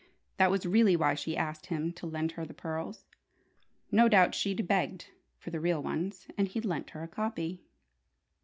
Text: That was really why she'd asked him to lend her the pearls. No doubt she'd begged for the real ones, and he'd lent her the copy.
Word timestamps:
That 0.37 0.49
was 0.49 0.65
really 0.65 0.95
why 0.95 1.13
she'd 1.13 1.37
asked 1.37 1.67
him 1.67 1.93
to 1.93 2.07
lend 2.07 2.31
her 2.31 2.43
the 2.43 2.55
pearls. 2.55 3.05
No 3.91 4.09
doubt 4.09 4.33
she'd 4.33 4.67
begged 4.67 5.11
for 5.37 5.51
the 5.51 5.59
real 5.59 5.83
ones, 5.83 6.25
and 6.39 6.47
he'd 6.47 6.65
lent 6.65 6.89
her 6.89 7.01
the 7.01 7.07
copy. 7.07 7.61